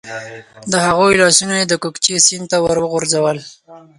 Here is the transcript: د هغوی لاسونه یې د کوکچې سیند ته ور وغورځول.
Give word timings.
د 0.71 0.73
هغوی 0.85 1.13
لاسونه 1.21 1.53
یې 1.59 1.65
د 1.67 1.73
کوکچې 1.83 2.15
سیند 2.25 2.45
ته 2.51 2.57
ور 2.63 2.77
وغورځول. 2.79 3.37